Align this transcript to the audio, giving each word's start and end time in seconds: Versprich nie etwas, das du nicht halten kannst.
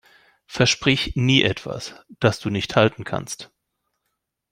Versprich 0.47 1.15
nie 1.15 1.43
etwas, 1.43 1.93
das 2.19 2.39
du 2.39 2.49
nicht 2.49 2.75
halten 2.75 3.03
kannst. 3.03 3.51